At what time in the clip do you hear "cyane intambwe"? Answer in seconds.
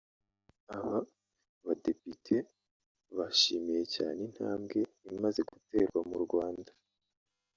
3.95-4.79